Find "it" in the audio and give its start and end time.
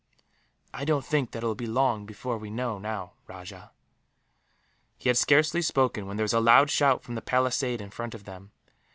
1.43-1.45